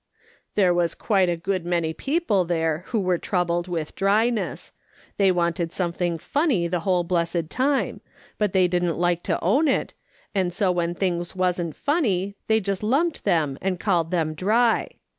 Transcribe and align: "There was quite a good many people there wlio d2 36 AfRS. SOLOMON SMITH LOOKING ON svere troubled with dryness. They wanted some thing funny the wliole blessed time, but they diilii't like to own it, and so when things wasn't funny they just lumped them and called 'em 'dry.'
"There 0.55 0.73
was 0.73 0.95
quite 0.95 1.29
a 1.29 1.37
good 1.37 1.63
many 1.63 1.93
people 1.93 2.43
there 2.43 2.85
wlio 2.87 2.89
d2 2.89 2.89
36 2.89 2.89
AfRS. 2.89 2.89
SOLOMON 2.89 2.89
SMITH 2.89 2.97
LOOKING 2.97 3.13
ON 3.13 3.19
svere 3.19 3.21
troubled 3.29 3.67
with 3.67 3.95
dryness. 3.95 4.71
They 5.17 5.31
wanted 5.31 5.71
some 5.71 5.91
thing 5.93 6.17
funny 6.17 6.67
the 6.67 6.79
wliole 6.79 7.07
blessed 7.07 7.49
time, 7.51 8.01
but 8.39 8.53
they 8.53 8.67
diilii't 8.67 8.97
like 8.97 9.21
to 9.21 9.39
own 9.43 9.67
it, 9.67 9.93
and 10.33 10.51
so 10.51 10.71
when 10.71 10.95
things 10.95 11.35
wasn't 11.35 11.75
funny 11.75 12.35
they 12.47 12.59
just 12.59 12.81
lumped 12.81 13.25
them 13.25 13.59
and 13.61 13.79
called 13.79 14.11
'em 14.11 14.33
'dry.' 14.33 14.89